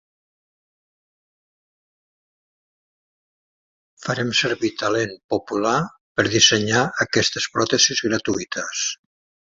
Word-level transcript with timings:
Farem 4.05 4.33
servir 4.39 4.71
talent 4.79 5.15
popular 5.35 5.77
per 6.19 6.29
dissenyar 6.37 6.83
aquestes 7.07 7.49
pròtesis 7.59 8.03
gratuïtes. 8.09 8.85